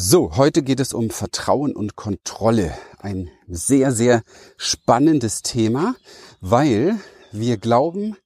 [0.00, 2.72] So, heute geht es um Vertrauen und Kontrolle.
[3.00, 4.22] Ein sehr, sehr
[4.56, 5.96] spannendes Thema,
[6.40, 6.94] weil
[7.32, 8.16] wir glauben,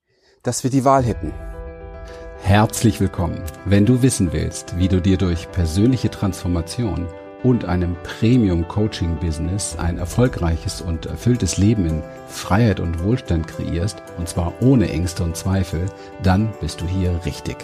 [0.43, 1.33] dass wir die Wahl hätten.
[2.43, 3.43] Herzlich willkommen.
[3.65, 7.09] Wenn du wissen willst, wie du dir durch persönliche Transformation
[7.43, 14.53] und einem Premium-Coaching-Business ein erfolgreiches und erfülltes Leben in Freiheit und Wohlstand kreierst, und zwar
[14.61, 15.87] ohne Ängste und Zweifel,
[16.23, 17.57] dann bist du hier richtig.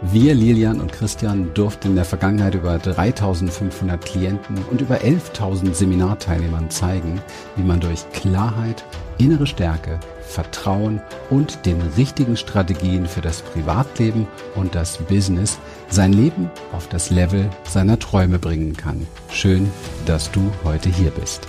[0.00, 6.70] Wir, Lilian und Christian, durften in der Vergangenheit über 3500 Klienten und über 11.000 Seminarteilnehmern
[6.70, 7.20] zeigen,
[7.56, 8.84] wie man durch Klarheit,
[9.18, 15.58] innere Stärke, Vertrauen und den richtigen Strategien für das Privatleben und das Business
[15.90, 19.06] sein Leben auf das Level seiner Träume bringen kann.
[19.30, 19.70] Schön,
[20.06, 21.46] dass du heute hier bist.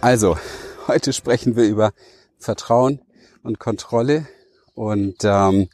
[0.00, 0.36] Also,
[0.86, 1.92] heute sprechen wir über
[2.38, 3.00] Vertrauen
[3.42, 4.26] und Kontrolle.
[4.74, 5.68] Und ähm,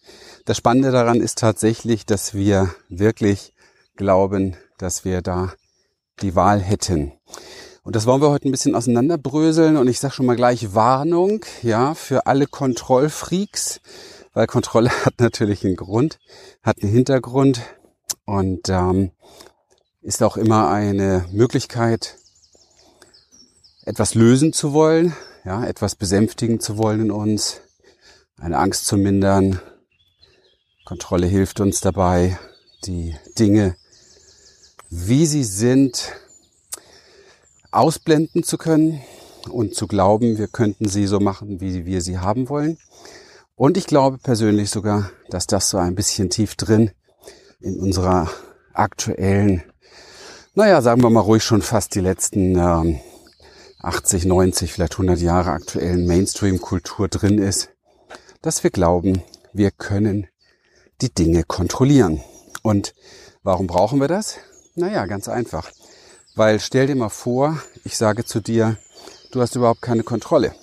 [0.47, 3.53] das Spannende daran ist tatsächlich, dass wir wirklich
[3.97, 5.53] glauben, dass wir da
[6.23, 7.12] die Wahl hätten.
[7.83, 9.77] Und das wollen wir heute ein bisschen auseinanderbröseln.
[9.77, 13.81] Und ich sage schon mal gleich Warnung, ja, für alle Kontrollfreaks
[14.35, 16.19] weil Kontrolle hat natürlich einen Grund,
[16.63, 17.63] hat einen Hintergrund
[18.27, 19.13] und ähm,
[20.03, 22.17] ist auch immer eine Möglichkeit,
[23.85, 27.61] etwas lösen zu wollen, ja, etwas besänftigen zu wollen in uns,
[28.39, 29.61] eine Angst zu mindern.
[30.85, 32.39] Kontrolle hilft uns dabei,
[32.85, 33.77] die Dinge,
[34.91, 36.12] wie sie sind,
[37.71, 39.03] ausblenden zu können
[39.51, 42.79] und zu glauben, wir könnten sie so machen, wie wir sie haben wollen.
[43.56, 46.91] Und ich glaube persönlich sogar, dass das so ein bisschen tief drin
[47.60, 48.28] in unserer
[48.72, 49.62] aktuellen,
[50.55, 53.00] naja, sagen wir mal ruhig schon fast die letzten ähm,
[53.78, 57.70] 80, 90, vielleicht 100 Jahre aktuellen Mainstream-Kultur drin ist,
[58.42, 60.27] dass wir glauben, wir können
[61.00, 62.22] die Dinge kontrollieren.
[62.62, 62.94] Und
[63.44, 64.38] warum brauchen wir das?
[64.75, 65.70] Naja, ganz einfach.
[66.34, 68.78] Weil stell dir mal vor, ich sage zu dir,
[69.30, 70.55] du hast überhaupt keine Kontrolle.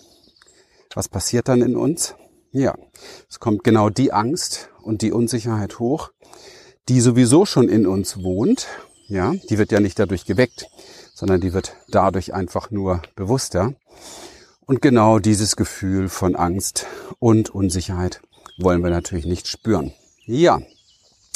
[0.93, 2.15] Was passiert dann in uns?
[2.53, 2.75] Ja,
[3.29, 6.11] es kommt genau die Angst und die Unsicherheit hoch,
[6.89, 8.67] die sowieso schon in uns wohnt.
[9.07, 10.67] Ja, die wird ja nicht dadurch geweckt,
[11.13, 13.73] sondern die wird dadurch einfach nur bewusster.
[14.65, 16.87] Und genau dieses Gefühl von Angst
[17.19, 18.21] und Unsicherheit
[18.57, 19.93] wollen wir natürlich nicht spüren.
[20.25, 20.61] Ja,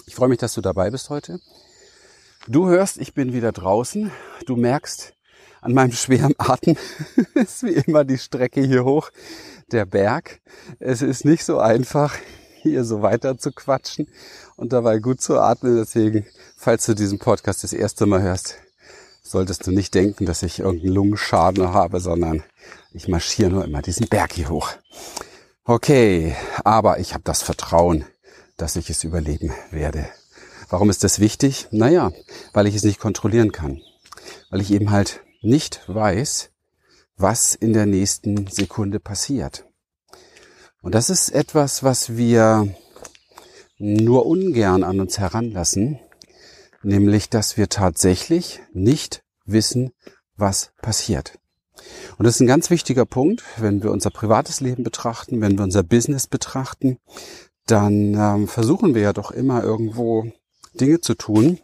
[0.06, 1.40] ich freue mich, dass du dabei bist heute.
[2.48, 4.12] Du hörst, ich bin wieder draußen.
[4.46, 5.15] Du merkst
[5.66, 6.78] an meinem schweren Atem,
[7.34, 9.10] ist wie immer die Strecke hier hoch
[9.72, 10.40] der Berg.
[10.80, 12.14] Es ist nicht so einfach,
[12.62, 14.08] hier so weiter zu quatschen
[14.58, 15.76] und dabei gut zu atmen.
[15.76, 18.60] Deswegen, falls du diesen Podcast das erste Mal hörst,
[19.24, 22.44] solltest du nicht denken, dass ich irgendeinen Lungenschaden habe, sondern
[22.94, 24.70] ich marschiere nur immer diesen Berg hier hoch.
[25.64, 28.06] Okay, aber ich habe das Vertrauen,
[28.56, 30.08] dass ich es überleben werde.
[30.70, 31.68] Warum ist das wichtig?
[31.72, 32.12] Naja,
[32.54, 33.82] weil ich es nicht kontrollieren kann.
[34.52, 36.52] Weil ich eben halt nicht weiß,
[37.18, 39.66] was in der nächsten Sekunde passiert.
[40.82, 42.68] Und das ist etwas, was wir
[43.78, 46.00] nur ungern an uns heranlassen,
[46.84, 49.92] nämlich dass wir tatsächlich nicht wissen,
[50.36, 51.40] was passiert.
[52.18, 55.64] Und das ist ein ganz wichtiger Punkt, wenn wir unser privates Leben betrachten, wenn wir
[55.64, 57.00] unser Business betrachten,
[57.66, 60.32] dann ähm, versuchen wir ja doch immer irgendwo
[60.80, 61.60] Dinge zu tun,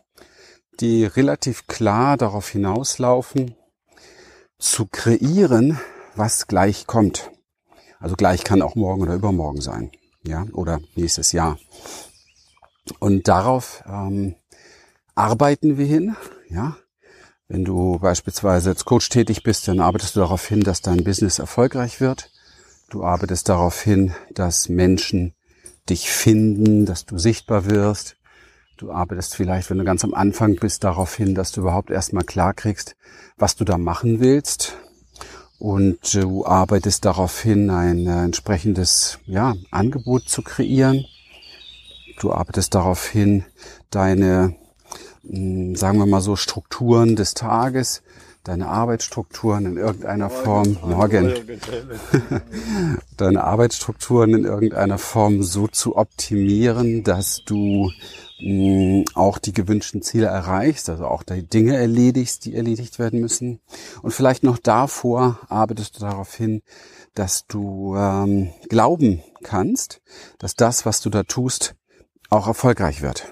[0.80, 3.56] die relativ klar darauf hinauslaufen,
[4.62, 5.80] zu kreieren,
[6.16, 7.32] was gleich kommt.
[8.00, 9.92] Also gleich kann auch morgen oder übermorgen sein,
[10.24, 11.58] ja, oder nächstes Jahr.
[13.00, 14.36] Und darauf ähm,
[15.16, 16.16] arbeiten wir hin,
[16.50, 16.78] ja.
[17.48, 21.38] Wenn du beispielsweise als Coach tätig bist, dann arbeitest du darauf hin, dass dein Business
[21.38, 22.32] erfolgreich wird.
[22.90, 25.34] Du arbeitest darauf hin, dass Menschen
[25.90, 28.16] dich finden, dass du sichtbar wirst.
[28.82, 32.24] Du arbeitest vielleicht, wenn du ganz am Anfang bist, darauf hin, dass du überhaupt erstmal
[32.24, 32.96] klar kriegst,
[33.38, 34.76] was du da machen willst.
[35.60, 41.06] Und du arbeitest darauf hin, ein äh, entsprechendes ja, Angebot zu kreieren.
[42.20, 43.46] Du arbeitest darauf hin,
[43.92, 44.56] deine,
[45.30, 48.02] hm, sagen wir mal so, Strukturen des Tages,
[48.44, 51.32] deine Arbeitsstrukturen in irgendeiner Form, morgen,
[53.18, 57.92] deine Arbeitsstrukturen in irgendeiner Form so zu optimieren, dass du
[59.14, 63.60] auch die gewünschten Ziele erreichst, also auch die Dinge erledigst, die erledigt werden müssen.
[64.02, 66.62] Und vielleicht noch davor arbeitest du darauf hin,
[67.14, 70.02] dass du ähm, glauben kannst,
[70.40, 71.76] dass das, was du da tust,
[72.30, 73.28] auch erfolgreich wird.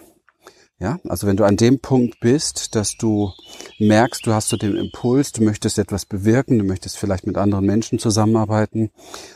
[0.81, 3.33] Ja, also wenn du an dem Punkt bist, dass du
[3.79, 7.65] merkst, du hast so den Impuls, du möchtest etwas bewirken, du möchtest vielleicht mit anderen
[7.65, 8.89] Menschen zusammenarbeiten,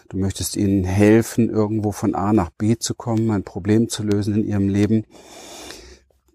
[0.08, 4.36] du möchtest ihnen helfen, irgendwo von A nach B zu kommen, ein Problem zu lösen
[4.36, 5.06] in ihrem Leben,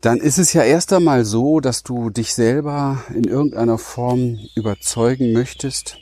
[0.02, 5.32] dann ist es ja erst einmal so, dass du dich selber in irgendeiner Form überzeugen
[5.32, 5.96] möchtest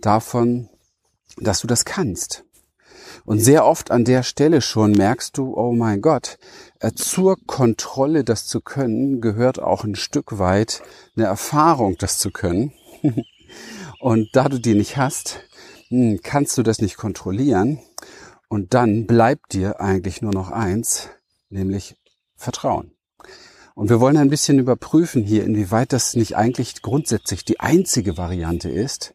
[0.00, 0.68] davon,
[1.38, 2.44] dass du das kannst.
[3.24, 6.38] Und sehr oft an der Stelle schon merkst du, oh mein Gott,
[6.94, 10.82] zur Kontrolle das zu können, gehört auch ein Stück weit
[11.16, 12.72] eine Erfahrung, das zu können.
[14.00, 15.40] Und da du die nicht hast,
[15.88, 17.80] hm, kannst du das nicht kontrollieren.
[18.48, 21.08] Und dann bleibt dir eigentlich nur noch eins,
[21.48, 21.96] nämlich
[22.36, 22.92] Vertrauen.
[23.74, 28.68] Und wir wollen ein bisschen überprüfen hier, inwieweit das nicht eigentlich grundsätzlich die einzige Variante
[28.68, 29.14] ist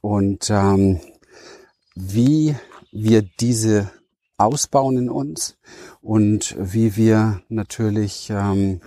[0.00, 1.00] und ähm,
[1.94, 2.56] wie
[2.92, 3.90] wir diese
[4.38, 5.56] ausbauen in uns
[6.04, 8.82] und wie wir natürlich ähm,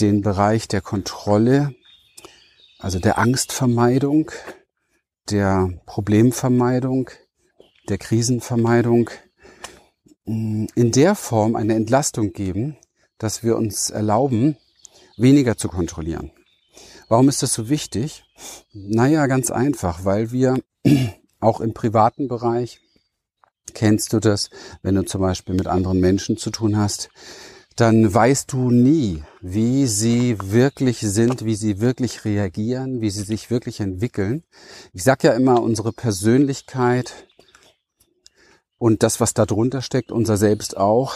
[0.00, 1.72] den Bereich der Kontrolle,
[2.80, 4.32] also der Angstvermeidung,
[5.30, 7.10] der Problemvermeidung,
[7.88, 9.08] der Krisenvermeidung
[10.24, 12.76] mm, in der Form eine Entlastung geben,
[13.18, 14.56] dass wir uns erlauben,
[15.16, 16.32] weniger zu kontrollieren.
[17.06, 18.24] Warum ist das so wichtig?
[18.72, 20.58] Naja, ganz einfach, weil wir
[21.38, 22.80] auch im privaten Bereich,
[23.74, 24.50] kennst du das,
[24.82, 27.08] wenn du zum Beispiel mit anderen Menschen zu tun hast,
[27.76, 33.50] dann weißt du nie, wie sie wirklich sind, wie sie wirklich reagieren, wie sie sich
[33.50, 34.44] wirklich entwickeln.
[34.92, 37.26] Ich sage ja immer, unsere Persönlichkeit
[38.78, 41.14] und das, was da drunter steckt, unser Selbst auch,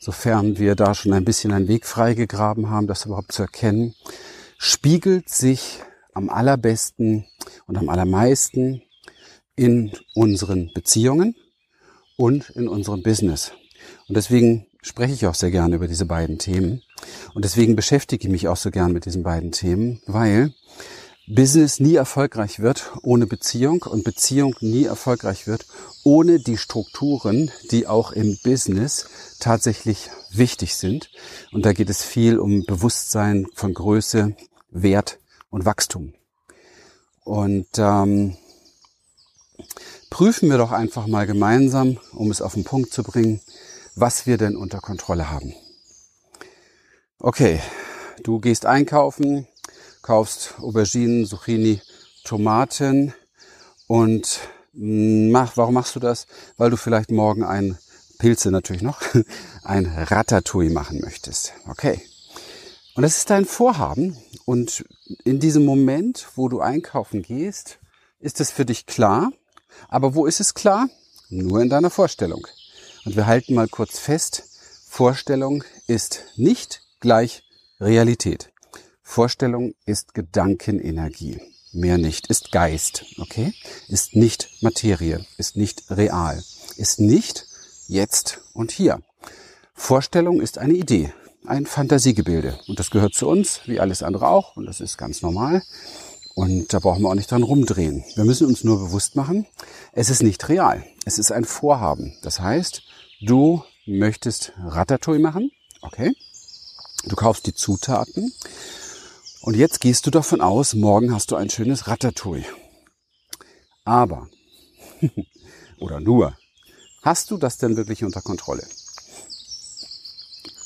[0.00, 3.94] sofern wir da schon ein bisschen einen Weg freigegraben haben, das überhaupt zu erkennen,
[4.56, 5.80] spiegelt sich
[6.12, 7.26] am allerbesten
[7.66, 8.82] und am allermeisten
[9.54, 11.36] in unseren Beziehungen
[12.18, 13.52] und in unserem Business.
[14.08, 16.82] Und deswegen spreche ich auch sehr gerne über diese beiden Themen.
[17.32, 20.52] Und deswegen beschäftige ich mich auch so gern mit diesen beiden Themen, weil
[21.26, 25.66] Business nie erfolgreich wird ohne Beziehung und Beziehung nie erfolgreich wird
[26.02, 29.08] ohne die Strukturen, die auch im Business
[29.40, 31.10] tatsächlich wichtig sind.
[31.52, 34.34] Und da geht es viel um Bewusstsein von Größe,
[34.70, 35.18] Wert
[35.50, 36.14] und Wachstum.
[37.24, 38.38] Und ähm,
[40.10, 43.40] prüfen wir doch einfach mal gemeinsam, um es auf den Punkt zu bringen,
[43.94, 45.54] was wir denn unter Kontrolle haben.
[47.18, 47.60] Okay,
[48.22, 49.46] du gehst einkaufen,
[50.02, 51.80] kaufst Auberginen, Zucchini,
[52.24, 53.14] Tomaten
[53.86, 54.40] und
[54.72, 56.26] mach, warum machst du das?
[56.56, 57.78] Weil du vielleicht morgen ein
[58.18, 59.00] Pilze natürlich noch,
[59.64, 61.54] ein Ratatouille machen möchtest.
[61.68, 62.00] Okay.
[62.94, 64.16] Und das ist dein Vorhaben.
[64.44, 64.84] Und
[65.24, 67.78] in diesem Moment, wo du einkaufen gehst,
[68.18, 69.32] ist es für dich klar.
[69.88, 70.88] Aber wo ist es klar?
[71.28, 72.46] Nur in deiner Vorstellung.
[73.04, 74.44] Und wir halten mal kurz fest,
[74.86, 77.44] Vorstellung ist nicht gleich
[77.80, 78.50] Realität.
[79.02, 81.40] Vorstellung ist Gedankenenergie.
[81.72, 82.28] Mehr nicht.
[82.28, 83.04] Ist Geist.
[83.18, 83.54] Okay?
[83.88, 85.24] Ist nicht Materie.
[85.36, 86.42] Ist nicht real.
[86.76, 87.46] Ist nicht
[87.86, 89.00] jetzt und hier.
[89.74, 91.12] Vorstellung ist eine Idee.
[91.46, 92.58] Ein Fantasiegebilde.
[92.66, 94.56] Und das gehört zu uns, wie alles andere auch.
[94.56, 95.62] Und das ist ganz normal.
[96.38, 98.04] Und da brauchen wir auch nicht dran rumdrehen.
[98.14, 99.44] Wir müssen uns nur bewusst machen,
[99.90, 100.84] es ist nicht real.
[101.04, 102.16] Es ist ein Vorhaben.
[102.22, 102.84] Das heißt,
[103.22, 105.50] du möchtest Ratatouille machen.
[105.82, 106.14] Okay.
[107.06, 108.32] Du kaufst die Zutaten
[109.40, 112.46] und jetzt gehst du davon aus, morgen hast du ein schönes Ratatouille.
[113.84, 114.28] Aber,
[115.80, 116.38] oder nur,
[117.02, 118.64] hast du das denn wirklich unter Kontrolle?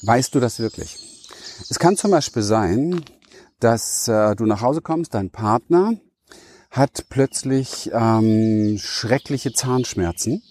[0.02, 0.98] Weißt du das wirklich?
[1.70, 3.02] Es kann zum Beispiel sein,
[3.62, 5.94] dass äh, du nach Hause kommst, dein Partner
[6.70, 10.42] hat plötzlich ähm, schreckliche Zahnschmerzen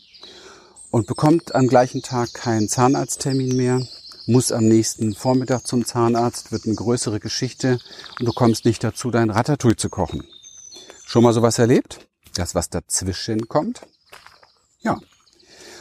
[0.91, 3.81] und bekommt am gleichen Tag keinen Zahnarzttermin mehr
[4.27, 7.79] muss am nächsten Vormittag zum Zahnarzt, wird eine größere Geschichte
[8.19, 10.24] und du kommst nicht dazu, dein Ratatouille zu kochen.
[11.05, 12.07] Schon mal sowas erlebt?
[12.36, 13.81] Das, was dazwischen kommt?
[14.81, 15.00] Ja.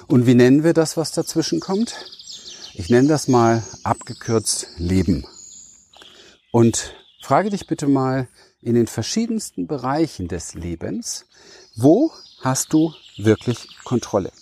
[0.08, 1.94] Und wie nennen wir das, was dazwischen kommt?
[2.74, 5.26] Ich nenne das mal abgekürzt Leben.
[6.50, 8.28] Und frage dich bitte mal
[8.62, 11.26] in den verschiedensten Bereichen des Lebens,
[11.76, 14.32] wo hast du wirklich Kontrolle?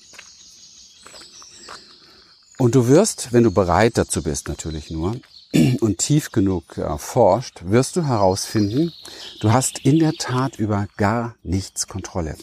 [2.59, 5.17] Und du wirst, wenn du bereit dazu bist, natürlich nur,
[5.81, 8.93] und tief genug äh, forscht, wirst du herausfinden,
[9.41, 12.37] du hast in der Tat über gar nichts Kontrolle.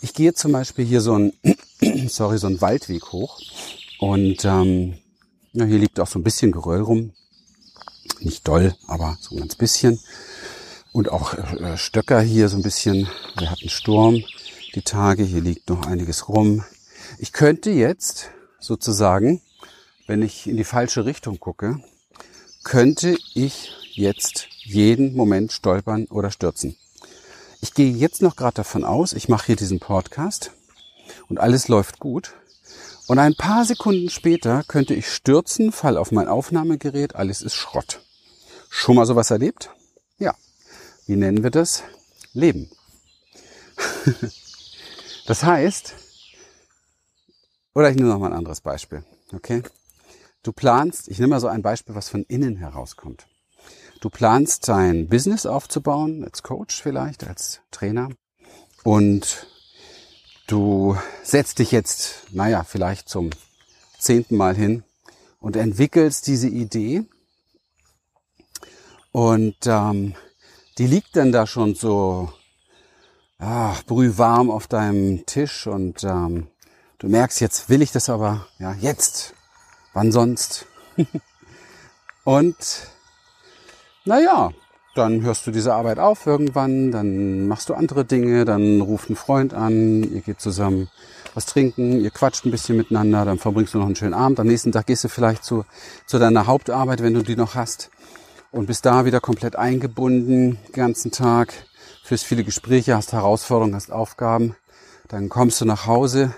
[0.00, 1.32] Ich gehe zum Beispiel hier so ein,
[2.08, 3.40] sorry, so ein Waldweg hoch
[3.98, 4.98] und ähm,
[5.52, 7.12] ja, hier liegt auch so ein bisschen Geröll rum.
[8.20, 10.00] Nicht doll, aber so ein ganz bisschen.
[10.92, 13.08] Und auch äh, Stöcker hier so ein bisschen.
[13.38, 14.22] Wir hatten Sturm
[14.74, 16.64] die Tage, hier liegt noch einiges rum.
[17.18, 18.30] Ich könnte jetzt
[18.60, 19.40] sozusagen,
[20.06, 21.80] wenn ich in die falsche Richtung gucke,
[22.64, 26.76] könnte ich jetzt jeden Moment stolpern oder stürzen.
[27.60, 30.52] Ich gehe jetzt noch gerade davon aus, ich mache hier diesen Podcast
[31.28, 32.32] und alles läuft gut.
[33.06, 38.00] Und ein paar Sekunden später könnte ich stürzen, fall auf mein Aufnahmegerät, alles ist Schrott.
[38.78, 39.70] Schon mal sowas erlebt?
[40.18, 40.34] Ja.
[41.06, 41.82] Wie nennen wir das?
[42.32, 42.70] Leben.
[45.26, 45.94] das heißt,
[47.74, 49.04] oder ich nehme noch mal ein anderes Beispiel.
[49.32, 49.62] Okay?
[50.42, 53.26] Du planst, ich nehme mal so ein Beispiel, was von innen herauskommt.
[54.00, 58.10] Du planst dein Business aufzubauen, als Coach vielleicht, als Trainer.
[58.84, 59.46] Und
[60.46, 63.30] Du setzt dich jetzt, naja, vielleicht zum
[63.98, 64.84] zehnten Mal hin
[65.40, 67.02] und entwickelst diese Idee.
[69.16, 70.12] Und ähm,
[70.76, 72.30] die liegt dann da schon so
[73.38, 76.48] ach, brühwarm auf deinem Tisch und ähm,
[76.98, 79.32] du merkst, jetzt will ich das aber, ja, jetzt.
[79.94, 80.66] Wann sonst?
[82.24, 82.56] und
[84.04, 84.50] naja,
[84.94, 89.16] dann hörst du diese Arbeit auf irgendwann, dann machst du andere Dinge, dann ruft ein
[89.16, 90.90] Freund an, ihr geht zusammen
[91.32, 94.40] was trinken, ihr quatscht ein bisschen miteinander, dann verbringst du noch einen schönen Abend.
[94.40, 95.64] Am nächsten Tag gehst du vielleicht zu,
[96.04, 97.90] zu deiner Hauptarbeit, wenn du die noch hast,
[98.56, 101.52] und bist da wieder komplett eingebunden, den ganzen Tag,
[102.02, 104.56] führst viele Gespräche, hast Herausforderungen, hast Aufgaben.
[105.08, 106.32] Dann kommst du nach Hause,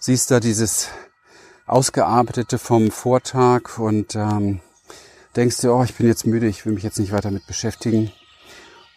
[0.00, 0.88] siehst da dieses
[1.66, 4.60] Ausgearbeitete vom Vortag und ähm,
[5.36, 8.10] denkst du, oh, ich bin jetzt müde, ich will mich jetzt nicht weiter mit beschäftigen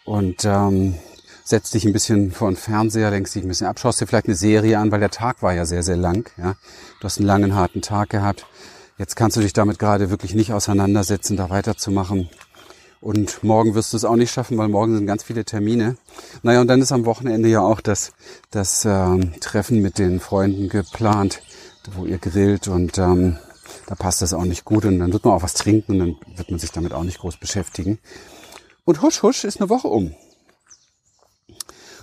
[0.04, 0.96] und ähm,
[1.44, 4.26] setzt dich ein bisschen vor den Fernseher, denkst dich ein bisschen ab, schaust dir vielleicht
[4.26, 6.28] eine Serie an, weil der Tag war ja sehr, sehr lang.
[6.38, 6.56] Ja?
[7.00, 8.46] Du hast einen langen, harten Tag gehabt.
[8.98, 12.28] Jetzt kannst du dich damit gerade wirklich nicht auseinandersetzen, da weiterzumachen.
[13.04, 15.98] Und morgen wirst du es auch nicht schaffen, weil morgen sind ganz viele Termine.
[16.42, 18.14] Naja, und dann ist am Wochenende ja auch das,
[18.50, 21.42] das ähm, Treffen mit den Freunden geplant,
[21.92, 23.36] wo ihr grillt und ähm,
[23.84, 26.16] da passt das auch nicht gut und dann wird man auch was trinken und dann
[26.38, 27.98] wird man sich damit auch nicht groß beschäftigen.
[28.86, 30.14] Und husch, husch ist eine Woche um.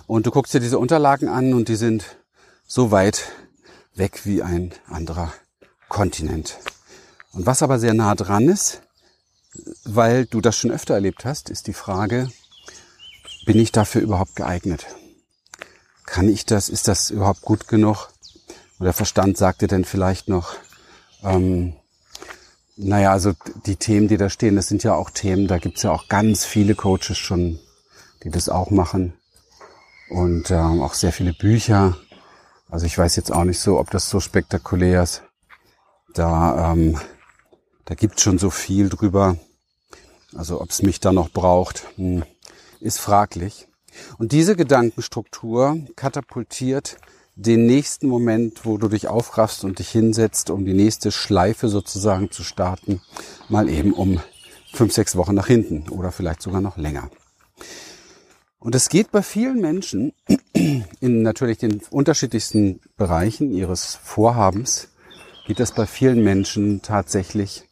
[0.06, 2.16] Und du guckst dir diese Unterlagen an und die sind
[2.64, 3.32] so weit
[3.96, 5.32] weg wie ein anderer
[5.88, 6.58] Kontinent.
[7.32, 8.82] Und was aber sehr nah dran ist,
[9.84, 12.30] weil du das schon öfter erlebt hast, ist die Frage,
[13.44, 14.86] bin ich dafür überhaupt geeignet?
[16.06, 16.68] Kann ich das?
[16.68, 18.08] Ist das überhaupt gut genug?
[18.78, 20.54] Und der Verstand sagt dir dann vielleicht noch,
[21.22, 21.74] ähm,
[22.76, 23.32] naja, also
[23.66, 26.44] die Themen, die da stehen, das sind ja auch Themen, da gibt's ja auch ganz
[26.44, 27.58] viele Coaches schon,
[28.24, 29.14] die das auch machen.
[30.10, 31.96] Und ähm, auch sehr viele Bücher.
[32.68, 35.22] Also ich weiß jetzt auch nicht so, ob das so spektakulär ist.
[36.14, 36.98] Da, ähm,
[37.84, 39.36] da gibt's schon so viel drüber.
[40.34, 42.24] Also ob es mich da noch braucht, hm,
[42.80, 43.68] ist fraglich.
[44.18, 46.96] Und diese Gedankenstruktur katapultiert
[47.34, 52.30] den nächsten Moment, wo du dich aufraffst und dich hinsetzt, um die nächste Schleife sozusagen
[52.30, 53.00] zu starten,
[53.48, 54.20] mal eben um
[54.72, 57.10] fünf, sechs Wochen nach hinten oder vielleicht sogar noch länger.
[58.58, 60.12] Und es geht bei vielen Menschen
[61.00, 64.88] in natürlich den unterschiedlichsten Bereichen ihres Vorhabens,
[65.44, 67.64] geht das bei vielen Menschen tatsächlich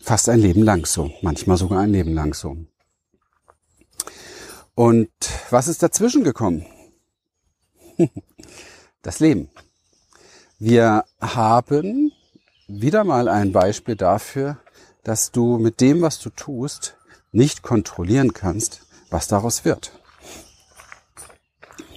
[0.00, 2.56] fast ein Leben lang so, manchmal sogar ein Leben lang so.
[4.74, 5.10] Und
[5.50, 6.66] was ist dazwischen gekommen?
[9.02, 9.50] das Leben.
[10.58, 12.12] Wir haben
[12.68, 14.58] wieder mal ein Beispiel dafür,
[15.04, 16.96] dass du mit dem, was du tust,
[17.32, 19.92] nicht kontrollieren kannst, was daraus wird.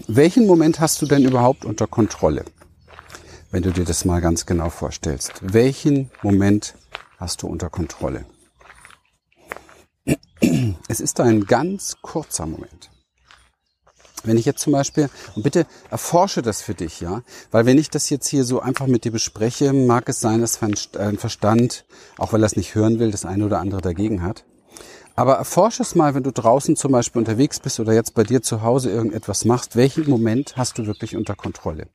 [0.08, 2.46] Welchen Moment hast du denn überhaupt unter Kontrolle?
[3.55, 5.31] Wenn du dir das mal ganz genau vorstellst.
[5.41, 6.75] Welchen Moment
[7.17, 8.25] hast du unter Kontrolle?
[10.89, 12.91] Es ist ein ganz kurzer Moment.
[14.25, 17.89] Wenn ich jetzt zum Beispiel, und bitte erforsche das für dich, ja, weil wenn ich
[17.89, 21.85] das jetzt hier so einfach mit dir bespreche, mag es sein, dass ein Verstand,
[22.17, 24.43] auch weil er es nicht hören will, das eine oder andere dagegen hat.
[25.15, 28.41] Aber erforsche es mal, wenn du draußen zum Beispiel unterwegs bist oder jetzt bei dir
[28.41, 31.88] zu Hause irgendetwas machst, welchen Moment hast du wirklich unter Kontrolle?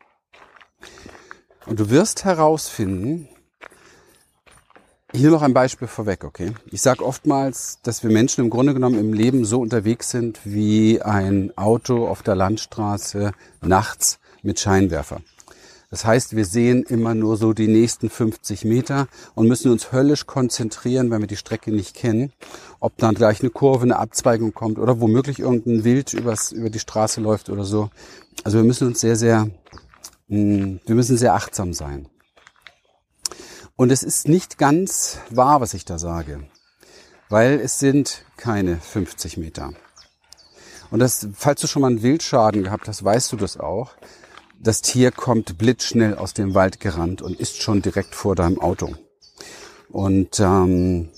[1.67, 3.29] Und du wirst herausfinden,
[5.13, 6.53] hier noch ein Beispiel vorweg, okay?
[6.71, 11.03] Ich sage oftmals, dass wir Menschen im Grunde genommen im Leben so unterwegs sind wie
[11.03, 15.21] ein Auto auf der Landstraße nachts mit Scheinwerfer.
[15.91, 20.25] Das heißt, wir sehen immer nur so die nächsten 50 Meter und müssen uns höllisch
[20.27, 22.33] konzentrieren, wenn wir die Strecke nicht kennen,
[22.79, 26.79] ob dann gleich eine Kurve, eine Abzweigung kommt oder womöglich irgendein Wild übers, über die
[26.79, 27.91] Straße läuft oder so.
[28.45, 29.49] Also wir müssen uns sehr, sehr,
[30.31, 32.09] wir müssen sehr achtsam sein.
[33.75, 36.49] Und es ist nicht ganz wahr, was ich da sage,
[37.29, 39.73] weil es sind keine 50 Meter.
[40.93, 43.93] Und das, falls du schon mal einen Wildschaden gehabt hast, weißt du das auch.
[44.61, 48.95] Das Tier kommt blitzschnell aus dem Wald gerannt und ist schon direkt vor deinem Auto.
[49.89, 51.09] Und ähm,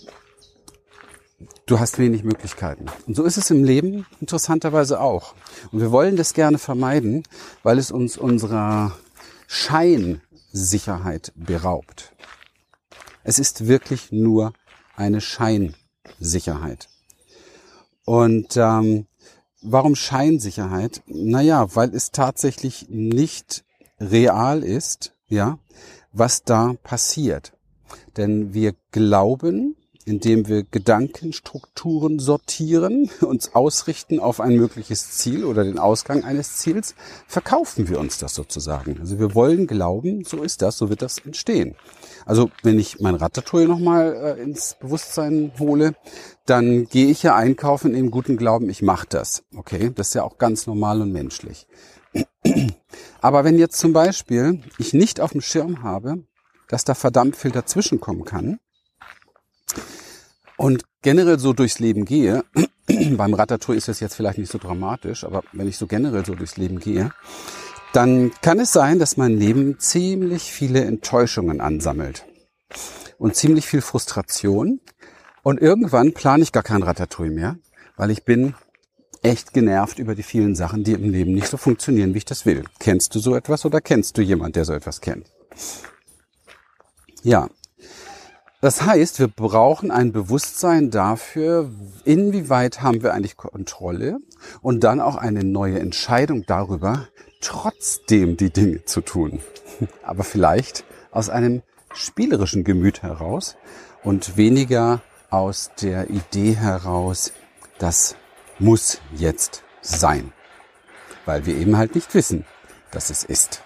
[1.66, 2.86] du hast wenig Möglichkeiten.
[3.06, 5.34] Und so ist es im Leben interessanterweise auch.
[5.70, 7.24] Und wir wollen das gerne vermeiden,
[7.62, 8.92] weil es uns unserer
[9.54, 12.14] Schein Sicherheit beraubt.
[13.22, 14.54] Es ist wirklich nur
[14.96, 16.88] eine Scheinsicherheit.
[18.06, 19.06] Und ähm,
[19.60, 21.02] warum Scheinsicherheit?
[21.06, 23.62] Naja, weil es tatsächlich nicht
[24.00, 25.58] real ist, ja,
[26.12, 27.52] was da passiert.
[28.16, 35.78] Denn wir glauben, indem wir Gedankenstrukturen sortieren, uns ausrichten auf ein mögliches Ziel oder den
[35.78, 36.94] Ausgang eines Ziels,
[37.26, 38.98] verkaufen wir uns das sozusagen.
[39.00, 41.76] Also wir wollen glauben, so ist das, so wird das entstehen.
[42.26, 45.94] Also wenn ich mein Ratatouille nochmal äh, ins Bewusstsein hole,
[46.46, 49.44] dann gehe ich ja einkaufen im guten Glauben, ich mache das.
[49.56, 51.66] Okay, das ist ja auch ganz normal und menschlich.
[53.20, 56.24] Aber wenn jetzt zum Beispiel ich nicht auf dem Schirm habe,
[56.68, 58.58] dass da verdammt viel dazwischenkommen kann,
[60.62, 62.44] und generell so durchs Leben gehe,
[63.16, 66.36] beim Ratatouille ist das jetzt vielleicht nicht so dramatisch, aber wenn ich so generell so
[66.36, 67.10] durchs Leben gehe,
[67.92, 72.26] dann kann es sein, dass mein Leben ziemlich viele Enttäuschungen ansammelt
[73.18, 74.80] und ziemlich viel Frustration.
[75.42, 77.56] Und irgendwann plane ich gar kein Ratatouille mehr,
[77.96, 78.54] weil ich bin
[79.20, 82.46] echt genervt über die vielen Sachen, die im Leben nicht so funktionieren, wie ich das
[82.46, 82.62] will.
[82.78, 85.26] Kennst du so etwas oder kennst du jemand, der so etwas kennt?
[87.24, 87.48] Ja,
[88.62, 91.68] das heißt, wir brauchen ein Bewusstsein dafür,
[92.04, 94.20] inwieweit haben wir eigentlich Kontrolle
[94.60, 97.08] und dann auch eine neue Entscheidung darüber,
[97.40, 99.40] trotzdem die Dinge zu tun.
[100.04, 103.56] Aber vielleicht aus einem spielerischen Gemüt heraus
[104.04, 107.32] und weniger aus der Idee heraus,
[107.80, 108.14] das
[108.60, 110.32] muss jetzt sein.
[111.26, 112.44] Weil wir eben halt nicht wissen,
[112.92, 113.60] dass es ist.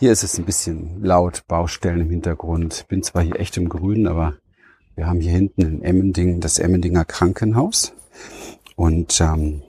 [0.00, 2.86] Hier ist es ein bisschen laut, Baustellen im Hintergrund.
[2.86, 4.34] Bin zwar hier echt im Grünen, aber
[4.94, 7.94] wir haben hier hinten in Emmending das Emmendinger Krankenhaus.
[8.76, 9.64] Und ähm,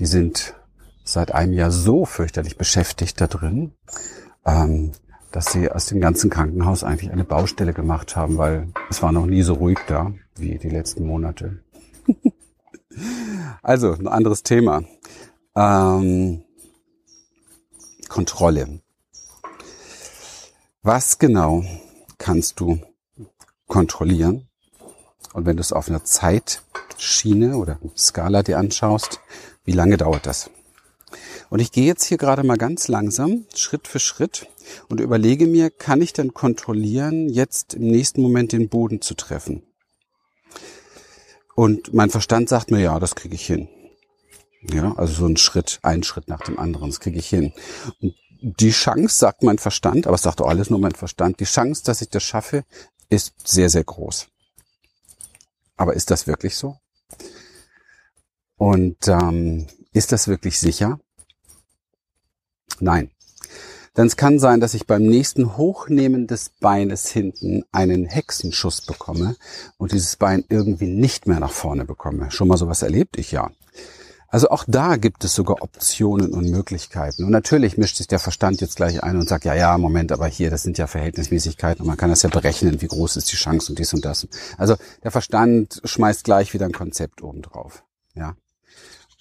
[0.00, 0.56] die sind
[1.04, 3.70] seit einem Jahr so fürchterlich beschäftigt da drin,
[4.44, 4.90] ähm,
[5.30, 9.26] dass sie aus dem ganzen Krankenhaus eigentlich eine Baustelle gemacht haben, weil es war noch
[9.26, 11.62] nie so ruhig da wie die letzten Monate.
[13.62, 14.82] also, ein anderes Thema.
[15.54, 16.42] Ähm,
[18.08, 18.80] Kontrolle.
[20.84, 21.64] Was genau
[22.18, 22.80] kannst du
[23.68, 24.48] kontrollieren?
[25.32, 29.20] Und wenn du es auf einer Zeitschiene oder Skala dir anschaust,
[29.64, 30.50] wie lange dauert das?
[31.50, 34.48] Und ich gehe jetzt hier gerade mal ganz langsam, Schritt für Schritt
[34.88, 39.62] und überlege mir, kann ich denn kontrollieren, jetzt im nächsten Moment den Boden zu treffen?
[41.54, 43.68] Und mein Verstand sagt mir, ja, das kriege ich hin.
[44.62, 47.52] Ja, also so ein Schritt, ein Schritt nach dem anderen, das kriege ich hin.
[48.00, 51.44] Und die Chance, sagt mein Verstand, aber es sagt auch alles nur mein Verstand, die
[51.44, 52.64] Chance, dass ich das schaffe,
[53.08, 54.26] ist sehr, sehr groß.
[55.76, 56.76] Aber ist das wirklich so?
[58.56, 61.00] Und ähm, ist das wirklich sicher?
[62.80, 63.10] Nein.
[63.96, 69.36] Denn es kann sein, dass ich beim nächsten Hochnehmen des Beines hinten einen Hexenschuss bekomme
[69.76, 72.30] und dieses Bein irgendwie nicht mehr nach vorne bekomme.
[72.30, 73.50] Schon mal sowas erlebt ich ja.
[74.32, 77.24] Also auch da gibt es sogar Optionen und Möglichkeiten.
[77.24, 80.26] Und natürlich mischt sich der Verstand jetzt gleich ein und sagt, ja, ja, Moment, aber
[80.26, 83.36] hier, das sind ja Verhältnismäßigkeiten und man kann das ja berechnen, wie groß ist die
[83.36, 84.26] Chance und dies und das.
[84.56, 87.84] Also der Verstand schmeißt gleich wieder ein Konzept oben drauf.
[88.14, 88.34] Ja.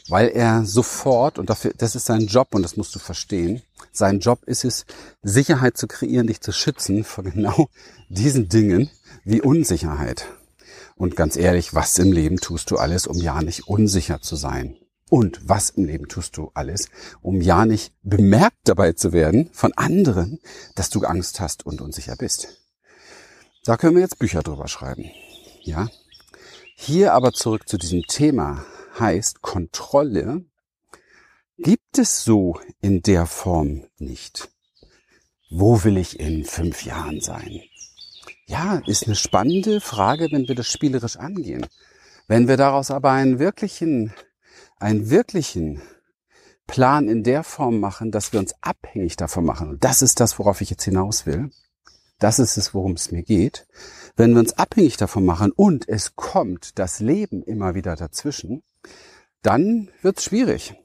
[0.08, 4.22] Weil er sofort, und dafür, das ist sein Job und das musst du verstehen, sein
[4.22, 4.86] Job ist es,
[5.24, 7.68] Sicherheit zu kreieren, dich zu schützen vor genau
[8.10, 8.90] diesen Dingen
[9.26, 10.28] wie Unsicherheit.
[10.96, 14.78] Und ganz ehrlich, was im Leben tust du alles, um ja nicht unsicher zu sein?
[15.12, 16.88] Und was im Leben tust du alles,
[17.22, 20.40] um ja nicht bemerkt dabei zu werden von anderen,
[20.76, 22.62] dass du Angst hast und unsicher bist.
[23.66, 25.12] Da können wir jetzt Bücher drüber schreiben.
[25.64, 25.90] Ja.
[26.76, 28.64] Hier aber zurück zu diesem Thema
[28.98, 30.46] heißt Kontrolle
[31.58, 34.50] gibt es so in der Form nicht.
[35.50, 37.60] Wo will ich in fünf Jahren sein?
[38.46, 41.68] Ja, ist eine spannende Frage, wenn wir das spielerisch angehen.
[42.30, 44.14] Wenn wir daraus aber einen wirklichen
[44.78, 45.82] einen wirklichen
[46.68, 49.70] Plan in der Form machen, dass wir uns abhängig davon machen.
[49.70, 51.52] Und das ist das, worauf ich jetzt hinaus will.
[52.20, 53.68] Das ist es, worum es mir geht.
[54.16, 58.64] Wenn wir uns abhängig davon machen und es kommt das Leben immer wieder dazwischen,
[59.42, 60.76] dann wird es schwierig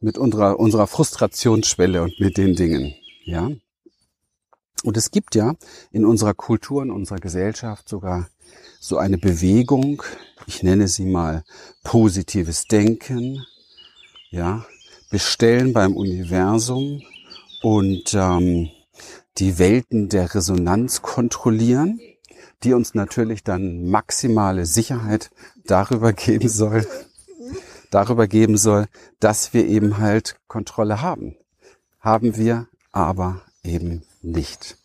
[0.00, 2.94] mit unserer, unserer Frustrationsschwelle und mit den Dingen.
[3.24, 3.50] Ja.
[4.82, 5.54] Und es gibt ja
[5.92, 8.28] in unserer Kultur, in unserer Gesellschaft sogar
[8.80, 10.02] so eine Bewegung,
[10.46, 11.44] ich nenne sie mal
[11.84, 13.44] positives Denken,
[14.30, 14.64] ja,
[15.10, 17.02] bestellen beim Universum
[17.62, 18.70] und ähm,
[19.38, 22.00] die Welten der Resonanz kontrollieren,
[22.64, 25.30] die uns natürlich dann maximale Sicherheit
[25.64, 26.86] darüber geben soll,
[27.90, 28.86] darüber geben soll,
[29.20, 31.36] dass wir eben halt Kontrolle haben.
[32.00, 34.76] Haben wir aber eben nicht.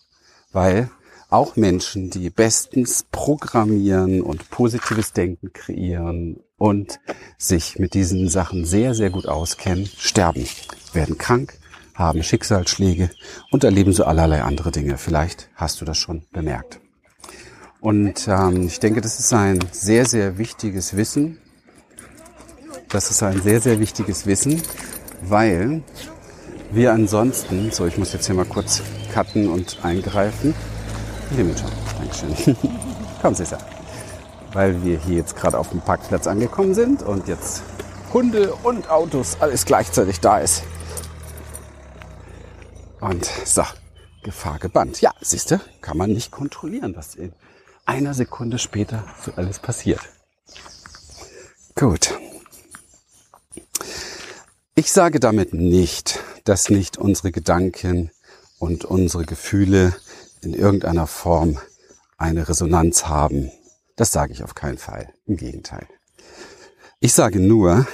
[0.52, 0.90] Weil
[1.30, 7.00] auch Menschen, die bestens programmieren und positives Denken kreieren und
[7.38, 10.48] sich mit diesen Sachen sehr, sehr gut auskennen, sterben,
[10.94, 11.58] werden krank,
[11.94, 13.10] haben Schicksalsschläge
[13.52, 14.98] und erleben so allerlei andere Dinge.
[14.98, 16.80] Vielleicht hast du das schon bemerkt.
[17.80, 21.38] Und ähm, ich denke, das ist ein sehr, sehr wichtiges Wissen.
[22.90, 24.62] Das ist ein sehr, sehr wichtiges Wissen,
[25.22, 25.84] weil
[26.72, 28.82] wir ansonsten, so ich muss jetzt hier mal kurz
[29.14, 30.54] cutten und eingreifen.
[31.30, 31.72] Ich nehme ihn schon.
[31.98, 32.58] Dankeschön.
[33.22, 33.58] Komm, Sissa.
[34.54, 37.64] Weil wir hier jetzt gerade auf dem Parkplatz angekommen sind und jetzt
[38.14, 40.64] Hunde und Autos alles gleichzeitig da ist.
[43.02, 43.64] Und so,
[44.24, 45.02] Gefahr gebannt.
[45.02, 47.34] Ja, siehst du, kann man nicht kontrollieren, was in
[47.86, 50.02] einer Sekunde später so alles passiert.
[51.76, 52.18] Gut.
[54.76, 58.12] Ich sage damit nicht, dass nicht unsere Gedanken
[58.60, 59.96] und unsere Gefühle
[60.42, 61.58] in irgendeiner Form
[62.18, 63.52] eine Resonanz haben.
[63.96, 65.10] Das sage ich auf keinen Fall.
[65.26, 65.88] Im Gegenteil.
[67.00, 67.88] Ich sage nur,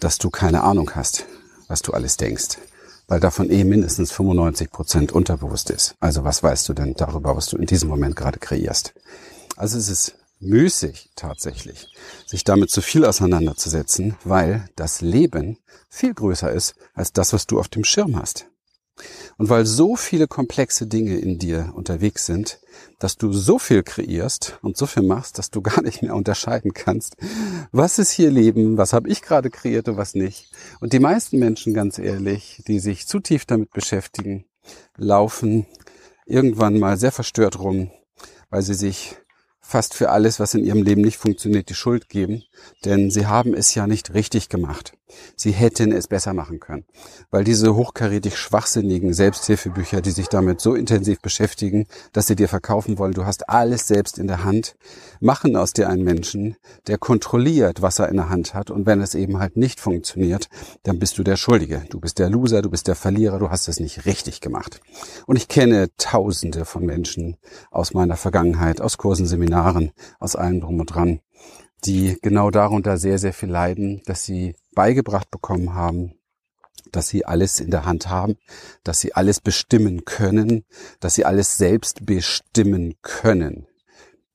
[0.00, 1.26] dass du keine Ahnung hast,
[1.68, 2.58] was du alles denkst
[3.12, 5.96] weil davon eh mindestens 95 Prozent unterbewusst ist.
[6.00, 8.94] Also was weißt du denn darüber, was du in diesem Moment gerade kreierst?
[9.54, 11.88] Also es ist müßig tatsächlich,
[12.26, 15.58] sich damit zu viel auseinanderzusetzen, weil das Leben
[15.90, 18.46] viel größer ist als das, was du auf dem Schirm hast.
[19.38, 22.60] Und weil so viele komplexe Dinge in dir unterwegs sind,
[22.98, 26.72] dass du so viel kreierst und so viel machst, dass du gar nicht mehr unterscheiden
[26.72, 27.16] kannst,
[27.72, 30.50] was ist hier Leben, was habe ich gerade kreiert und was nicht.
[30.80, 34.44] Und die meisten Menschen, ganz ehrlich, die sich zu tief damit beschäftigen,
[34.96, 35.66] laufen
[36.26, 37.90] irgendwann mal sehr verstört rum,
[38.50, 39.16] weil sie sich
[39.62, 42.42] fast für alles, was in ihrem Leben nicht funktioniert, die Schuld geben,
[42.84, 44.92] denn sie haben es ja nicht richtig gemacht.
[45.36, 46.84] Sie hätten es besser machen können,
[47.30, 52.98] weil diese hochkarätig schwachsinnigen Selbsthilfebücher, die sich damit so intensiv beschäftigen, dass sie dir verkaufen
[52.98, 54.74] wollen, du hast alles selbst in der Hand,
[55.20, 59.00] machen aus dir einen Menschen, der kontrolliert, was er in der Hand hat und wenn
[59.00, 60.48] es eben halt nicht funktioniert,
[60.82, 61.84] dann bist du der Schuldige.
[61.90, 64.80] Du bist der Loser, du bist der Verlierer, du hast es nicht richtig gemacht.
[65.26, 67.36] Und ich kenne tausende von Menschen
[67.70, 69.51] aus meiner Vergangenheit, aus Kursen, Seminaren,
[70.18, 71.20] aus allem drum und dran,
[71.84, 76.14] die genau darunter sehr, sehr viel leiden, dass sie beigebracht bekommen haben,
[76.90, 78.36] dass sie alles in der Hand haben,
[78.84, 80.64] dass sie alles bestimmen können,
[81.00, 83.66] dass sie alles selbst bestimmen können.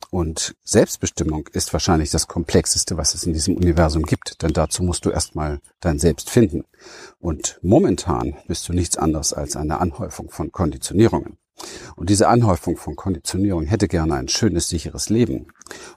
[0.10, 5.06] Und Selbstbestimmung ist wahrscheinlich das Komplexeste, was es in diesem Universum gibt, denn dazu musst
[5.06, 6.63] du erstmal dein Selbst finden.
[7.19, 11.38] Und momentan bist du nichts anderes als eine Anhäufung von Konditionierungen.
[11.96, 15.48] Und diese Anhäufung von Konditionierung hätte gerne ein schönes, sicheres Leben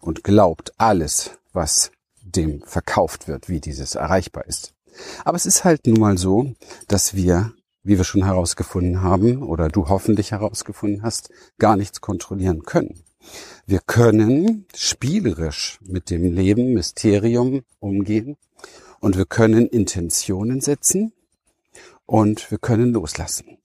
[0.01, 1.91] und glaubt alles, was
[2.23, 4.73] dem verkauft wird, wie dieses erreichbar ist.
[5.25, 6.55] Aber es ist halt nun mal so,
[6.89, 12.63] dass wir, wie wir schon herausgefunden haben oder du hoffentlich herausgefunden hast, gar nichts kontrollieren
[12.63, 13.03] können.
[13.67, 18.37] Wir können spielerisch mit dem Leben, Mysterium umgehen
[19.01, 21.13] und wir können Intentionen setzen
[22.07, 23.60] und wir können loslassen.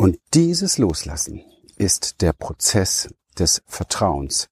[0.00, 1.42] Und dieses Loslassen
[1.76, 4.48] ist der Prozess des Vertrauens,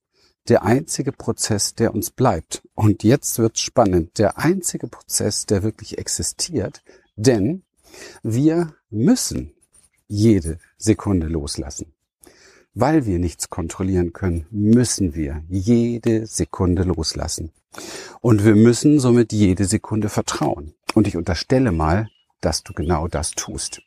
[0.47, 2.61] der einzige Prozess, der uns bleibt.
[2.75, 4.19] Und jetzt wird's spannend.
[4.19, 6.83] Der einzige Prozess, der wirklich existiert.
[7.17, 7.63] Denn
[8.23, 9.55] wir müssen
[10.07, 11.95] jede Sekunde loslassen.
[12.75, 17.53] Weil wir nichts kontrollieren können, müssen wir jede Sekunde loslassen.
[18.21, 20.75] Und wir müssen somit jede Sekunde vertrauen.
[20.93, 22.11] Und ich unterstelle mal,
[22.43, 23.81] dass du genau das tust.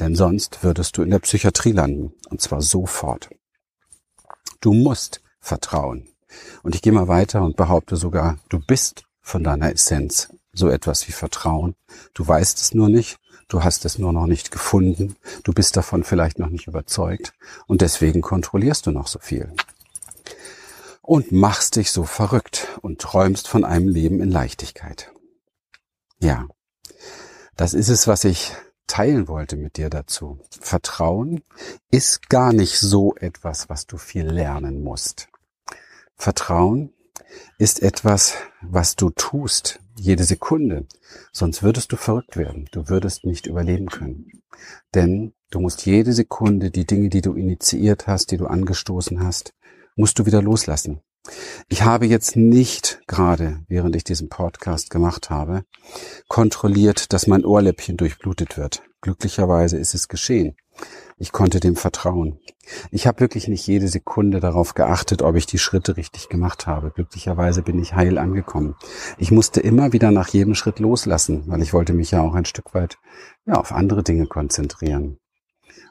[0.00, 2.12] Denn sonst würdest du in der Psychiatrie landen.
[2.28, 3.30] Und zwar sofort.
[4.60, 6.08] Du musst Vertrauen.
[6.62, 11.06] Und ich gehe mal weiter und behaupte sogar, du bist von deiner Essenz so etwas
[11.08, 11.74] wie Vertrauen.
[12.14, 16.04] Du weißt es nur nicht, du hast es nur noch nicht gefunden, du bist davon
[16.04, 17.32] vielleicht noch nicht überzeugt
[17.66, 19.52] und deswegen kontrollierst du noch so viel.
[21.02, 25.10] Und machst dich so verrückt und träumst von einem Leben in Leichtigkeit.
[26.18, 26.46] Ja,
[27.56, 28.52] das ist es, was ich
[28.88, 30.40] teilen wollte mit dir dazu.
[30.60, 31.42] Vertrauen
[31.90, 35.28] ist gar nicht so etwas, was du viel lernen musst.
[36.16, 36.92] Vertrauen
[37.58, 40.86] ist etwas, was du tust, jede Sekunde.
[41.32, 42.68] Sonst würdest du verrückt werden.
[42.72, 44.42] Du würdest nicht überleben können.
[44.94, 49.54] Denn du musst jede Sekunde die Dinge, die du initiiert hast, die du angestoßen hast,
[49.96, 51.00] musst du wieder loslassen.
[51.68, 55.64] Ich habe jetzt nicht gerade, während ich diesen Podcast gemacht habe,
[56.28, 58.82] kontrolliert, dass mein Ohrläppchen durchblutet wird.
[59.00, 60.56] Glücklicherweise ist es geschehen.
[61.18, 62.38] Ich konnte dem vertrauen.
[62.90, 66.90] Ich habe wirklich nicht jede Sekunde darauf geachtet, ob ich die Schritte richtig gemacht habe.
[66.90, 68.76] Glücklicherweise bin ich heil angekommen.
[69.18, 72.44] Ich musste immer wieder nach jedem Schritt loslassen, weil ich wollte mich ja auch ein
[72.44, 72.98] Stück weit
[73.46, 75.18] ja, auf andere Dinge konzentrieren.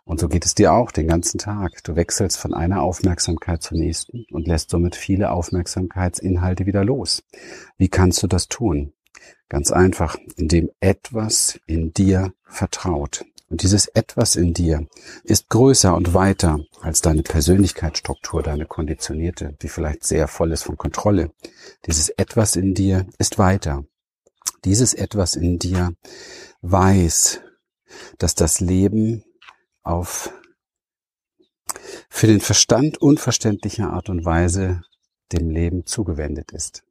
[0.07, 1.83] Und so geht es dir auch den ganzen Tag.
[1.83, 7.23] Du wechselst von einer Aufmerksamkeit zur nächsten und lässt somit viele Aufmerksamkeitsinhalte wieder los.
[7.77, 8.93] Wie kannst du das tun?
[9.49, 13.25] Ganz einfach, indem etwas in dir vertraut.
[13.49, 14.87] Und dieses etwas in dir
[15.25, 20.77] ist größer und weiter als deine Persönlichkeitsstruktur, deine konditionierte, die vielleicht sehr voll ist von
[20.77, 21.31] Kontrolle.
[21.85, 23.83] Dieses etwas in dir ist weiter.
[24.63, 25.91] Dieses etwas in dir
[26.61, 27.41] weiß,
[28.17, 29.25] dass das Leben
[29.87, 30.33] auf
[32.09, 34.81] für den Verstand unverständliche Art und Weise
[35.31, 36.83] dem Leben zugewendet ist.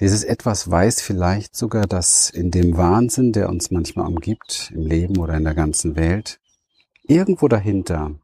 [0.00, 5.18] Dieses etwas weiß vielleicht sogar, dass in dem Wahnsinn, der uns manchmal umgibt, im Leben
[5.18, 6.40] oder in der ganzen Welt,
[7.02, 8.14] irgendwo dahinter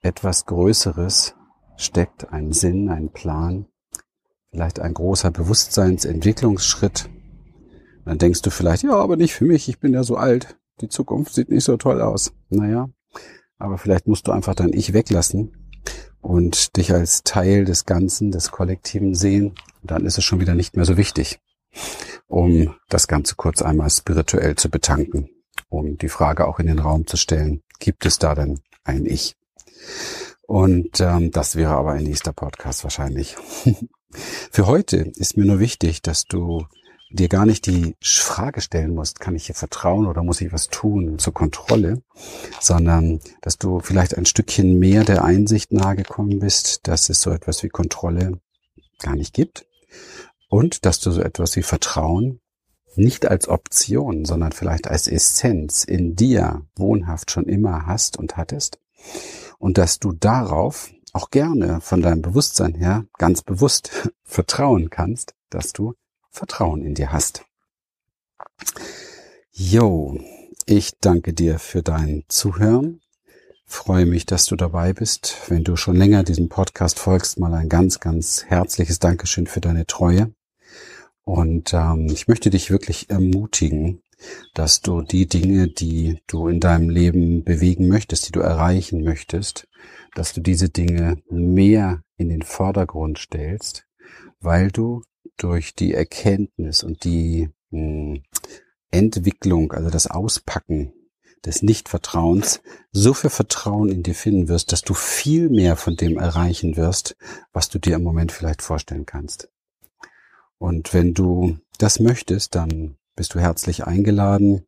[0.00, 1.34] etwas Größeres
[1.76, 3.66] steckt, ein Sinn, ein Plan,
[4.50, 7.10] vielleicht ein großer Bewusstseinsentwicklungsschritt.
[8.06, 10.88] Dann denkst du vielleicht, ja, aber nicht für mich, ich bin ja so alt, die
[10.88, 12.32] Zukunft sieht nicht so toll aus.
[12.48, 12.88] Naja,
[13.58, 15.52] aber vielleicht musst du einfach dein Ich weglassen
[16.20, 19.54] und dich als Teil des Ganzen, des Kollektiven sehen.
[19.82, 21.40] dann ist es schon wieder nicht mehr so wichtig,
[22.28, 25.30] um das Ganze kurz einmal spirituell zu betanken,
[25.68, 29.36] um die Frage auch in den Raum zu stellen, gibt es da denn ein Ich?
[30.46, 33.36] Und ähm, das wäre aber ein nächster Podcast wahrscheinlich.
[34.50, 36.66] Für heute ist mir nur wichtig, dass du
[37.10, 40.68] dir gar nicht die Frage stellen musst, kann ich hier vertrauen oder muss ich was
[40.68, 42.02] tun zur Kontrolle,
[42.60, 47.62] sondern dass du vielleicht ein Stückchen mehr der Einsicht nahegekommen bist, dass es so etwas
[47.62, 48.40] wie Kontrolle
[49.00, 49.66] gar nicht gibt
[50.48, 52.40] und dass du so etwas wie Vertrauen
[52.96, 58.78] nicht als Option, sondern vielleicht als Essenz in dir wohnhaft schon immer hast und hattest
[59.58, 65.72] und dass du darauf auch gerne von deinem Bewusstsein her ganz bewusst vertrauen kannst, dass
[65.72, 65.94] du
[66.30, 67.44] Vertrauen in dir hast.
[69.52, 70.18] Jo,
[70.66, 73.00] ich danke dir für dein Zuhören.
[73.66, 75.36] Freue mich, dass du dabei bist.
[75.48, 79.86] Wenn du schon länger diesem Podcast folgst, mal ein ganz, ganz herzliches Dankeschön für deine
[79.86, 80.32] Treue.
[81.22, 84.02] Und ähm, ich möchte dich wirklich ermutigen,
[84.54, 89.68] dass du die Dinge, die du in deinem Leben bewegen möchtest, die du erreichen möchtest,
[90.14, 93.86] dass du diese Dinge mehr in den Vordergrund stellst,
[94.40, 95.02] weil du
[95.36, 97.80] durch die Erkenntnis und die mh,
[98.16, 98.22] hm,
[98.90, 100.92] Entwicklung, also das Auspacken
[101.44, 102.60] des Nichtvertrauens,
[102.92, 107.16] so viel Vertrauen in dir finden wirst, dass du viel mehr von dem erreichen wirst,
[107.52, 109.48] was du dir im Moment vielleicht vorstellen kannst.
[110.58, 114.66] Und wenn du das möchtest, dann bist du herzlich eingeladen,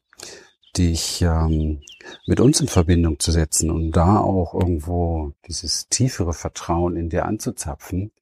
[0.76, 1.82] dich ähm,
[2.26, 7.26] mit uns in Verbindung zu setzen und da auch irgendwo dieses tiefere Vertrauen in dir
[7.26, 8.12] anzuzapfen,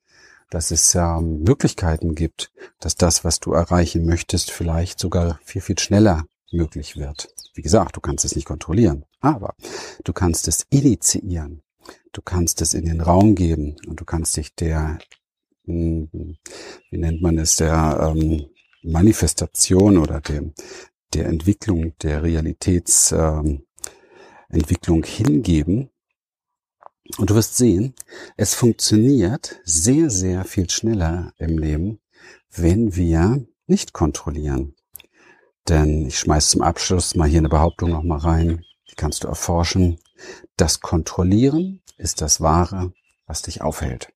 [0.50, 5.78] dass es ähm, Möglichkeiten gibt, dass das, was du erreichen möchtest, vielleicht sogar viel, viel
[5.78, 7.28] schneller möglich wird.
[7.54, 9.54] Wie gesagt, du kannst es nicht kontrollieren, aber
[10.04, 11.62] du kannst es initiieren.
[12.12, 14.98] Du kannst es in den Raum geben und du kannst dich der,
[15.64, 16.36] hm,
[16.90, 18.46] wie nennt man es, der ähm,
[18.82, 20.52] Manifestation oder dem,
[21.14, 23.54] der Entwicklung, der Realitätsentwicklung
[24.88, 25.89] ähm, hingeben
[27.18, 27.94] und du wirst sehen,
[28.36, 32.00] es funktioniert sehr, sehr viel schneller im Leben,
[32.50, 34.74] wenn wir nicht kontrollieren.
[35.68, 39.28] Denn ich schmeiß zum Abschluss mal hier eine Behauptung noch mal rein, die kannst du
[39.28, 39.98] erforschen.
[40.56, 42.92] Das Kontrollieren ist das Wahre,
[43.26, 44.12] was dich aufhält.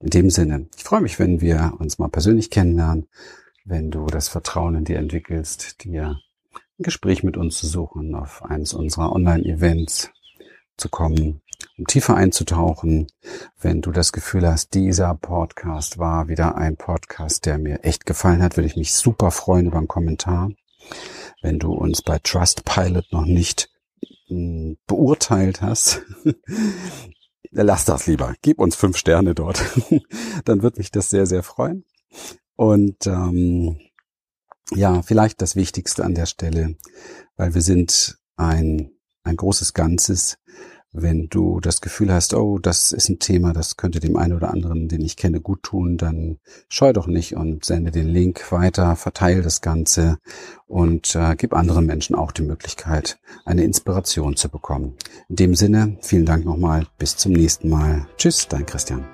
[0.00, 3.08] In dem Sinne, ich freue mich, wenn wir uns mal persönlich kennenlernen,
[3.64, 6.18] wenn du das Vertrauen in dir entwickelst, dir
[6.78, 10.10] ein Gespräch mit uns zu suchen, auf eines unserer Online-Events
[10.76, 11.40] zu kommen
[11.78, 13.06] um tiefer einzutauchen,
[13.60, 18.42] wenn du das Gefühl hast, dieser Podcast war wieder ein Podcast, der mir echt gefallen
[18.42, 20.50] hat, würde ich mich super freuen über einen Kommentar.
[21.42, 23.70] Wenn du uns bei Trustpilot noch nicht
[24.28, 26.02] hm, beurteilt hast,
[27.50, 28.34] lass das lieber.
[28.42, 29.62] Gib uns fünf Sterne dort.
[30.44, 31.84] Dann wird mich das sehr, sehr freuen.
[32.56, 33.78] Und ähm,
[34.70, 36.76] ja, vielleicht das Wichtigste an der Stelle,
[37.36, 38.90] weil wir sind ein,
[39.22, 40.38] ein großes Ganzes
[40.94, 44.50] wenn du das Gefühl hast, oh, das ist ein Thema, das könnte dem einen oder
[44.50, 48.94] anderen, den ich kenne, gut tun, dann scheu doch nicht und sende den Link weiter,
[48.94, 50.18] verteile das Ganze
[50.66, 54.94] und äh, gib anderen Menschen auch die Möglichkeit, eine Inspiration zu bekommen.
[55.28, 58.06] In dem Sinne, vielen Dank nochmal, bis zum nächsten Mal.
[58.16, 59.13] Tschüss, dein Christian.